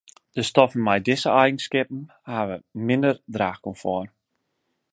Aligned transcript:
De 0.31 0.41
stoffen 0.41 0.83
mei 0.87 0.99
dizze 1.07 1.29
eigenskippen 1.41 2.01
hawwe 2.31 2.57
minder 2.89 3.15
draachkomfort. 3.35 4.09